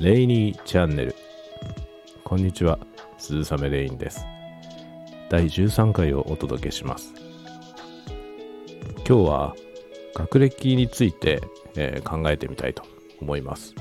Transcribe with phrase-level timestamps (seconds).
[0.00, 1.16] レイニーチャンネル。
[2.22, 2.78] こんにちは
[3.18, 4.24] 鈴雨レインです。
[5.28, 7.12] 第13回をお届けします。
[8.98, 9.56] 今日は
[10.14, 11.40] 学歴について、
[11.74, 12.84] えー、考えてみたいと
[13.20, 13.74] 思います。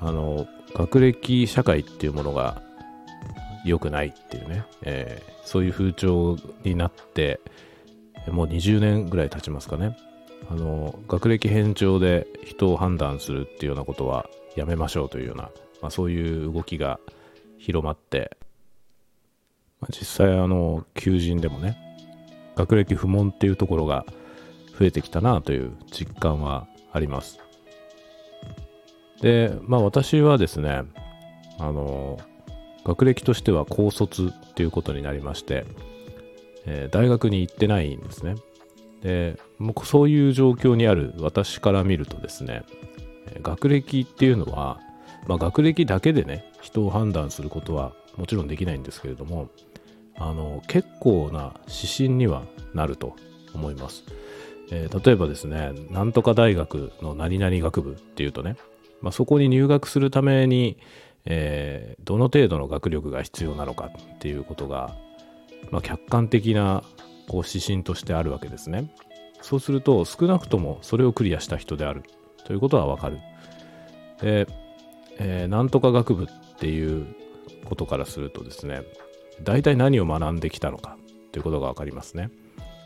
[0.00, 2.62] あの学歴社会っていうものが
[3.64, 7.40] 良くないっていうね、えー、そういう風潮になって
[8.30, 9.96] もう20年ぐらい経ちますかね。
[10.48, 17.00] あの学歴偏重で人を判断するっていうようなことはやめましょうというような、まあ、そういう動きが
[17.58, 18.36] 広まって、
[19.80, 21.76] まあ、実際あの求人でもね
[22.56, 24.04] 学歴不問っていうところが
[24.78, 27.38] 増えてきたなという実感はあります。
[29.20, 30.82] でまあ私はですね
[31.58, 32.18] あの
[32.84, 35.66] 学歴としては高卒っていうことになりまして、
[36.66, 38.36] えー、大学に行ってないんですね。
[39.02, 42.64] でもうそういう状況にある私から見るとですね
[43.42, 44.80] 学歴っていうのは、
[45.26, 49.48] まあ、学歴だけでね人を判断することはもちろんできないんですけれども
[50.16, 52.42] あの結構な指針には
[52.74, 53.14] なると
[53.54, 54.04] 思います、
[54.70, 58.56] えー、例えばですねなんとか大学の何々学部っていうとね、
[59.00, 60.76] まあ、そこに入学するために、
[61.24, 64.96] えー、どの程度の学力が必要なのかっていうことが、
[65.70, 66.82] まあ、客観的な
[67.28, 68.90] こう指針としてあるわけですね。
[69.40, 72.02] そうすると少なくともそれをクリアした人である。
[72.48, 73.18] ということはわかる。
[74.22, 74.46] で、
[75.18, 76.26] えー、なんとか学部っ
[76.58, 77.06] ていう
[77.66, 78.84] ことからするとですね、
[79.42, 80.96] 大体何を学んできたのか
[81.30, 82.30] ということがわかりますね。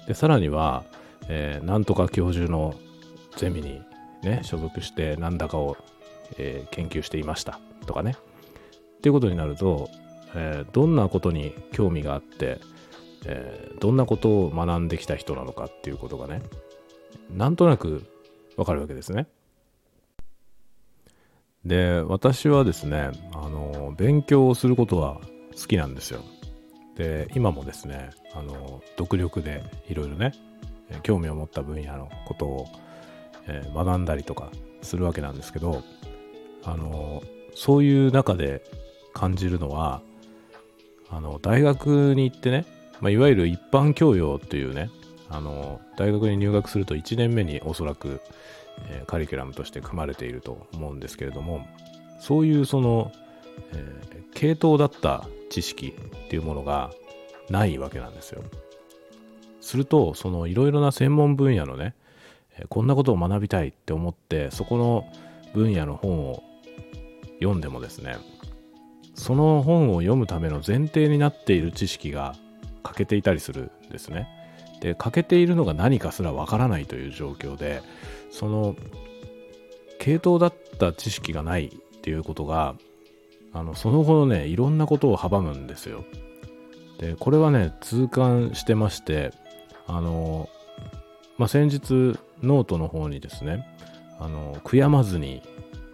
[0.09, 0.85] で、さらには、
[1.29, 2.75] えー、なんとか教授の
[3.37, 3.81] ゼミに
[4.25, 5.77] ね、所属して何だかを、
[6.39, 8.17] えー、研究していましたとかね。
[8.97, 9.89] っていうことになると、
[10.35, 12.59] えー、どんなことに興味があって、
[13.27, 16.43] えー、どんなことを学んできた人なのかっていうことがね、
[17.31, 18.05] なんとなく
[18.57, 19.29] わかるわけですね。
[21.65, 25.21] で、私はですね、あの、勉強をすることは
[25.59, 26.21] 好きなんですよ。
[26.97, 30.33] で、今もですね、あの、独力でいろいろね、
[31.03, 32.67] 興味を持った分野のことを、
[33.47, 34.51] えー、学んだりとか
[34.83, 35.83] するわけなんですけど、
[36.65, 37.23] あの、
[37.55, 38.63] そういう中で
[39.15, 40.03] 感じるのは、
[41.11, 42.67] あの、大学に行ってね、
[43.01, 44.91] まあ、いわゆる一般教養っていうね、
[45.29, 48.21] あの、大学に入学すると1年目におそらく、
[48.89, 51.67] えー、カリキュラムとして組まれていると思うんですけれども
[52.21, 53.13] そういうその、
[53.73, 55.95] えー、系統だった知識
[56.27, 56.91] っていうものが
[57.51, 58.43] ないわけなんですよ。
[59.61, 61.95] するとそのいろいろな専門分野のね、
[62.59, 65.05] え、こんなことを学びたいって思ってそこの
[65.55, 66.43] 分野の本を
[67.39, 68.17] 読んでもですね
[69.15, 72.35] その本を読むための前提になっている知識が
[72.83, 74.42] 欠けていたりするんですね。
[74.83, 77.83] で欠けているのが何かすらわからないという状況で
[78.33, 78.75] その
[80.01, 82.75] 系統だった知識がないっていうことが
[83.53, 86.05] あのその後のねいろんなことを阻むんですよ。
[86.99, 89.33] でこれはね痛感してまして
[89.87, 90.49] あの
[91.39, 93.67] まあ、先日ノートの方にですね
[94.21, 95.43] あの悔やまずに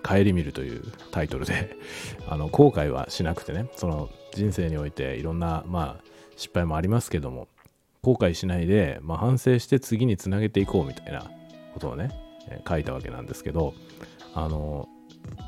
[0.02, 1.76] 顧みるというタイトルで
[2.28, 6.04] あの後悔はしなくてねその人生においていろんなまあ
[6.36, 7.48] 失敗もありますけども
[8.02, 11.30] 後悔しないで、まあ、反省して次につなげていこうみたいな
[11.74, 12.10] ことをね
[12.66, 13.74] 書いたわけなんですけど
[14.34, 14.88] あの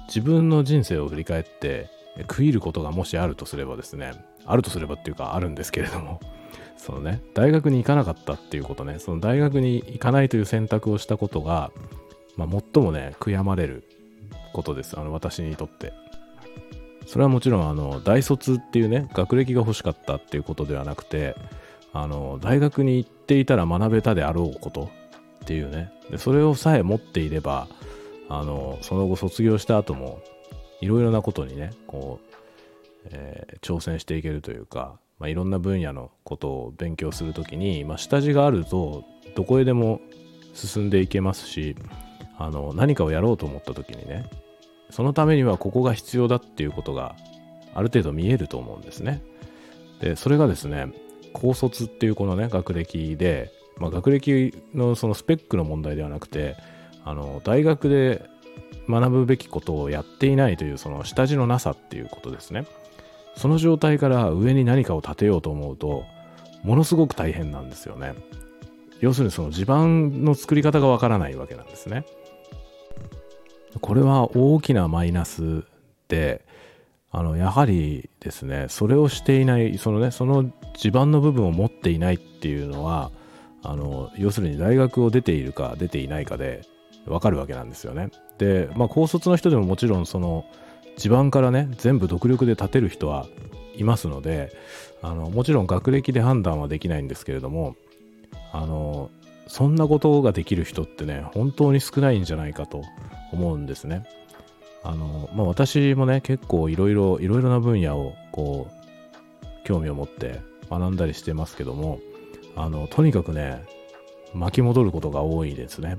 [0.08, 1.88] 自分の人生を振り返って
[2.22, 4.12] 食いることがもしあるとすればですね
[4.44, 6.20] あるとすればっていうかあるんですけれども
[6.76, 11.70] そのね大学に行かなかったっていうことねその大学に行かないという選択をしたことが、
[12.36, 13.84] まあ、最もね悔やまれる
[14.52, 15.92] ことですあの私にとって。
[17.06, 21.34] それはもちろんあの大卒っていうね学歴が欲しかったっていうことではなくて
[21.92, 24.90] あの大学に行っていたら学べたであろうこと
[25.42, 27.68] っていうねでそれをさえ持っていれば
[28.28, 30.20] あのその後卒業した後も
[30.80, 40.00] いろいろなことにねこう、えー、挑戦していけるというか、まあ、いろんな分野のことを勉強するときに、まあ、下地があるとどこへでも
[40.54, 41.76] 進んでいけますし
[42.38, 44.28] あの何かをやろうと思った時にね
[44.90, 47.14] そのためにはここが必要だっていうことが
[47.74, 49.22] ある程度見えると思うんですね。
[50.00, 50.92] でそれがですね
[51.32, 56.56] 高卒っていうこのね学歴でまあ、学歴のそのスペックの問題ではなくて
[57.04, 58.28] あの大学で
[58.88, 62.66] 学ぶべきことをやっていないというその下地のなさっていうことですね。
[63.36, 66.04] その状態から上に何かを立てようと思うと
[66.62, 68.14] ものすごく大変なんですよね。
[69.00, 72.04] 要するにその地盤の作り方がわからないわけなんですね。
[73.80, 75.64] これは大きなマイナス
[76.08, 76.44] で
[77.12, 83.10] あのやはりですねそれをしていないそのねその地盤の部分を持っていないっていうのは
[83.62, 86.62] あの要するに大学を出ているか出ていないかで
[87.06, 88.10] わかるわけなんですよね。
[88.38, 90.44] で、まあ、高卒の人でももちろんその
[90.96, 93.26] 地盤からね全部独力で立てる人は
[93.76, 94.52] いますので
[95.02, 97.76] あのもちろん学歴で判断はできないんですけれども
[98.52, 99.10] あの
[99.46, 102.82] そんなことができる人ってね本当に少ないんじゃないかと
[103.32, 104.04] 思うんですね。
[104.82, 110.40] あのまあ、私もね結構いろいろいろいろな分野をこう興味を持って
[110.70, 112.00] 学んだりしてますけども
[112.56, 113.62] あのとにかくね
[114.32, 115.98] 巻き戻ることが多いですね。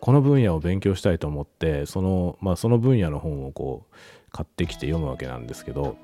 [0.00, 3.94] この分野を勉強したいと思ってその,、まあ、その分野の本をこう
[4.32, 5.96] 買ってきて読むわけなんですけど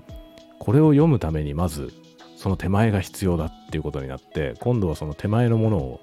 [0.58, 1.94] これを読むためにまず
[2.36, 6.00] その手前が必要だっていうことになって今度はその手前のものを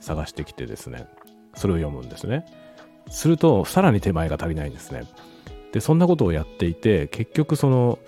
[0.00, 1.08] 探してきてですね
[1.56, 2.46] それを読むんですね
[3.10, 5.02] するとさらに手前が足りないんですね
[5.74, 7.98] でそんなことをやっていて結局その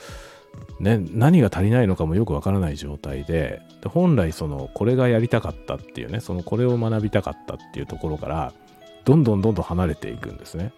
[0.78, 8.52] ね、何が足りないのかもよくわからない状態でで本来そのこれがやりたかったっていうねそのこれを学びたかったっていうところから
[9.04, 10.72] どんどんどんどん離れていくんですね。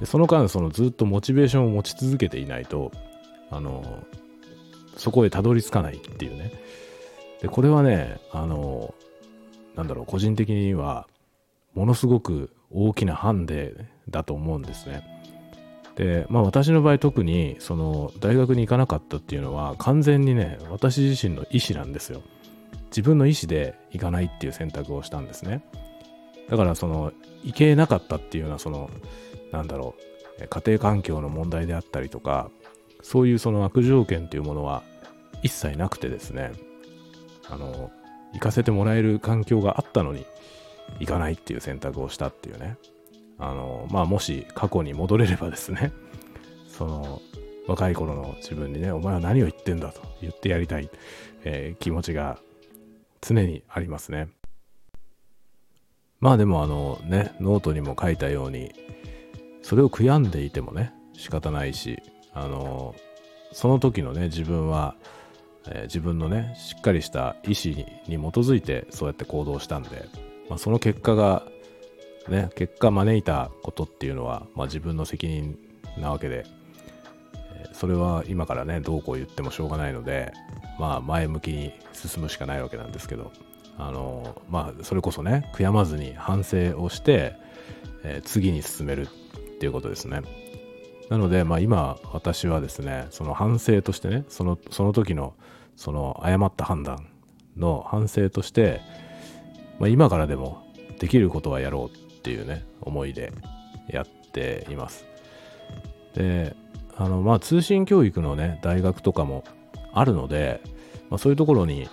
[0.00, 2.90] でその間そのずっとモチベーションを持ち続けていないと
[3.50, 4.02] あの
[4.96, 6.52] そこへたどり着かないっていうね。
[7.42, 8.94] でこれはねあの
[9.76, 11.06] なんだろう個人的には
[11.74, 13.74] ものすごく大きなハンデ
[14.08, 15.02] だと思うんですね。
[15.96, 22.22] でまあ私の場合特にその大学に行かなかったっていうのは完全にね私自身の意思なんですよ。
[22.90, 25.62] 自分の意思で行かないっていう選択をしたんですね。
[26.48, 27.12] だからその
[27.44, 28.90] 行けなかったっていうのはその
[29.52, 29.94] なんだろ
[30.40, 32.50] う、家庭環境の問題であったりとか、
[33.02, 34.82] そういうその悪条件というものは
[35.42, 36.52] 一切なくてですね、
[37.48, 37.90] あの、
[38.32, 40.26] 行かせてもらえる環境があったのに、
[40.98, 42.76] 行かないっていう選択をしたっていうね。
[43.40, 45.92] あの、まあ、もし過去に戻れればですね、
[46.68, 47.22] その、
[47.66, 50.90] 若い頃の自分にね、お前は何を言ってんだと言ってやりたい、
[51.44, 52.38] えー、気持ちが
[53.20, 54.28] 常にありますね。
[56.20, 58.72] まあでもあのね、ノートにも書いたように、
[59.62, 62.02] それを悔やんでいてもね、仕方ないし、
[62.34, 62.94] あの、
[63.52, 64.94] その時のね、自分は、
[65.66, 67.74] えー、自分のね、しっかりした意思
[68.06, 70.08] に基づいてそうやって行動したんで、
[70.48, 71.46] まあ、その結果が、
[72.30, 75.58] ね、結果招いたことっていうのは、まあ、自分の責任
[75.98, 76.46] なわけで、
[77.72, 80.32] それは今からね、どうこう言ってもしょうがないので、
[80.78, 83.32] まあ、前向きに進むしかないわけなんですけど、
[83.78, 87.34] あの、まあ、それこそね、悔やまずに反省をして、
[88.02, 89.06] えー、次に進めるっ
[89.58, 90.22] ていうことですね。
[91.10, 95.34] なので、まあ、今私はですねその反省としてねそのその時の
[95.76, 97.08] その誤った判断
[97.56, 98.80] の反省として、
[99.80, 100.62] まあ、今からでも
[101.00, 103.32] できることはやろうっていうね思いで
[103.88, 105.06] やっています。
[106.14, 106.54] で
[106.96, 109.44] あのまあ通信教育のね大学とかも
[109.92, 110.60] あるので、
[111.08, 111.88] まあ、そういうところに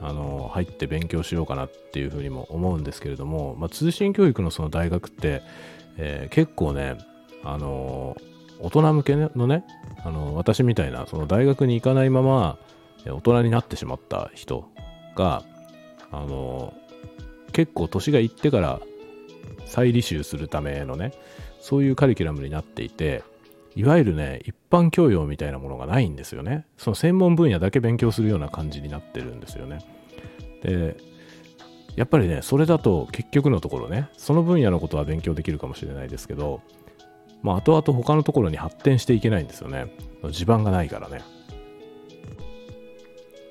[0.00, 5.42] あの入って勉強しようかなっていうふうにも思うんですけれども、まあ、通信教育のその大学って
[5.96, 6.96] えー、結構ね、
[7.42, 8.16] あの、
[8.60, 9.64] 大人向けのね、
[10.04, 12.58] あの、私みたいな、その大学に行かないまま、
[13.06, 14.68] 大人になってしまった人
[15.14, 15.42] が、
[16.10, 16.72] あの
[17.52, 18.80] 結構年がいってから
[19.66, 21.12] 再履修するためのね、
[21.60, 23.22] そういうカリキュラムになっていて、
[23.76, 26.66] いわゆるね、一般教養みたいなものがないんですよね。
[26.78, 29.78] その専門分野だけ勉強するような感じになってるんですよね。
[30.62, 30.96] で、
[31.96, 36.60] やっぱりね、それだと結局のところね、その分野のことは勉強できるかもしれないですけど、
[37.42, 39.86] まあ、後々他のところに発展していけないんですよね。
[40.30, 41.22] 地盤がないからね。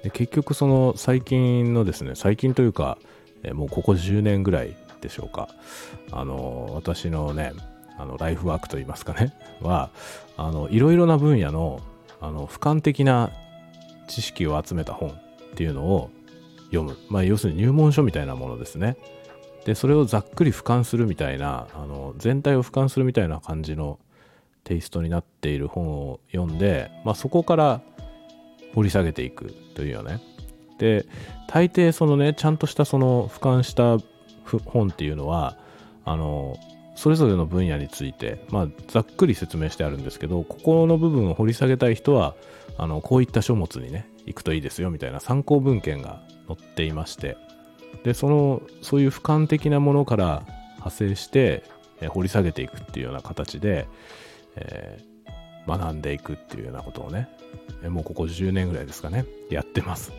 [0.03, 2.98] で結局その最近のですね、最近というか、
[3.43, 5.50] えもうここ10年ぐらいでしょうか、
[6.12, 7.53] あの、私のね、
[7.98, 9.91] あのライフワークといいますかね、は、
[10.38, 11.81] あの、いろいろな分野の、
[12.22, 13.29] あの、俯瞰的な
[14.07, 15.13] 知識を集めた本っ
[15.55, 16.10] ていうのを
[16.72, 16.98] 読む。
[17.10, 18.98] まあ、要するに入門書みたいなものですね。
[19.65, 24.00] で、それをざっくり俯瞰するみたいな、あの、全体を俯瞰するみたいな感じの
[24.63, 27.81] テイストになっている本を読んで、まあ、そこから
[28.74, 30.19] 掘り下げていくというよね。
[30.79, 31.05] で、
[31.48, 33.98] 大抵そのね、ちゃんとしたその俯瞰した
[34.46, 35.58] 本っていうのは、
[36.06, 36.58] あの、
[36.96, 42.36] それぞれの分野について、まあ、ざっくり説明してあるんですけど、ここの部分を掘り下げたい人は、
[42.78, 47.38] あの、こういった書物にね、行くといいですよみたいな参考文献が載っていまして
[48.04, 50.44] でそのそういう俯瞰的なものから
[50.78, 51.64] 派生して、
[52.02, 53.88] え掘り下げていくっていうような形で、
[54.58, 57.30] えー、学んでいくっていうようなことをね、
[57.82, 60.12] えもうここ10年ぐらいですかねやってます。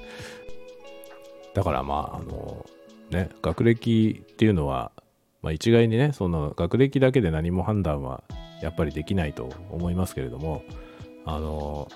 [1.52, 2.64] だからまああの
[3.10, 4.92] ね学歴っていうのは、
[5.42, 8.22] まあ、一概にねその学歴だけで何も判断は
[8.62, 10.62] やっぱりできないと思いますけれども
[11.24, 11.88] あの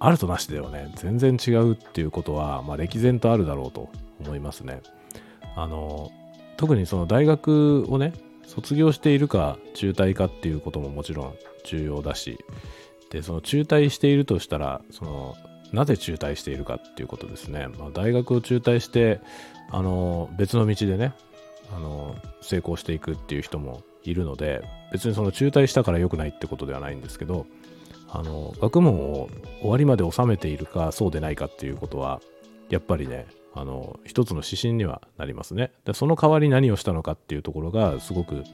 [0.00, 3.88] あるとなしではね、全然違うっていうことは、まあ、歴然とあるだろうと
[4.20, 4.80] 思いますね。
[5.56, 6.12] あの、
[6.56, 8.12] 特にその大学をね、
[8.48, 11.34] 卒業しているか中退かっていうことももちろん
[11.64, 12.38] 重要だし
[13.10, 15.36] でその中退しているとしたらその
[15.72, 19.20] なぜ中退しているかっていうことですね、まあ、大学を中退して
[19.70, 21.14] あの別の道でね
[21.74, 27.46] あの成功していくっていう人もいるので別にその中退したから良くないってことではないんですけど
[28.10, 29.28] あの学問を
[29.60, 32.20] 終わりまで収めているかそうでないかっていうことは
[32.70, 35.72] やっぱりねあの一つの指針にはなりますね。
[35.84, 38.44] でその代わり何をしたのかっていうところがすごく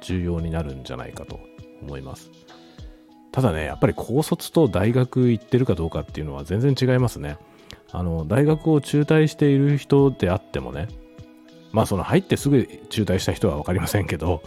[0.00, 1.40] 重要になるんじゃないかと
[1.82, 2.30] 思います。
[3.32, 7.38] ただねやっぱり高卒と大学行ってるかどうかっていうのは全然違いますね。
[7.90, 10.88] あの大学を中退している人であってもね
[11.72, 14.42] まあその入ってすぐ中退した人は分かりませんけど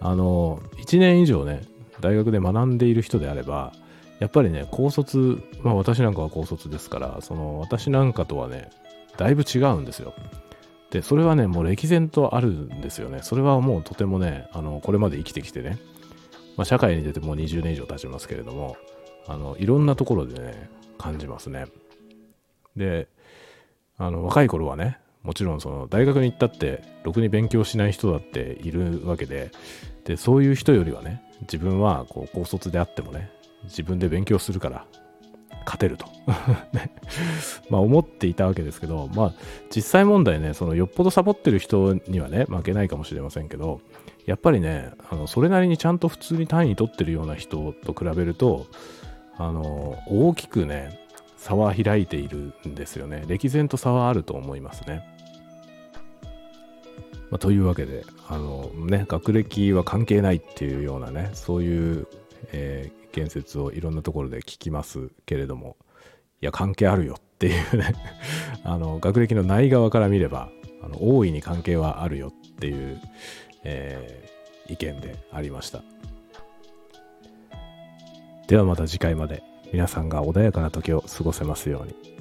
[0.00, 1.62] あの1年以上ね
[2.00, 3.72] 大学で学んでいる人であれば
[4.18, 8.70] やっぱりね高卒まあ私なんかは高卒ですからその私なんかとはね
[9.16, 10.14] だいぶ違うんですよ。
[10.90, 13.20] でそれはねもう歴然とあるんですよね。
[13.22, 15.78] それはもうとてもねあのこれまで生きてきてね、
[16.56, 18.76] まあ、社会に出てもう20年以上経ちますけれども
[19.26, 21.66] あのいろんなところでね感じますね。
[22.76, 23.08] で
[23.98, 29.50] あの若い頃はねもちろんその大学に行ったってろくに勉強しない人だっているわけで
[30.04, 33.30] でそういう人よりはね自分はこう高卒であってもね
[33.64, 34.86] 自分で勉強するから
[35.66, 36.06] 勝てると。
[36.72, 36.90] ね。
[37.68, 39.34] まあ思っていたわけですけどまあ
[39.74, 43.80] 実際問題ねそのよっぽどサボってる人にはね負けないかもしれませんけど
[44.24, 48.66] やっぱりねあのそれなりにちゃんと普通に単位取ってるような人と比べると
[49.36, 51.06] あの大きくね
[51.36, 53.24] 差は開いているんですよね。
[53.28, 55.06] 歴然と差はあると思いますね。
[57.30, 62.06] まあ、というわけで、あのね、学歴は関係ないっていうようなね、そういう、
[62.52, 65.76] えー、言説をいろんなところで聞きますけれども、
[66.40, 67.94] いや、関係あるよっていうね
[68.62, 70.50] あの、学歴のない側から見れば、
[70.82, 73.00] あの大いに関係はあるよっていう、
[73.64, 75.82] えー、意見でありました。
[78.46, 79.42] ではまた次回まで
[79.72, 82.15] 皆さんが穏やかな時を過ごせますように。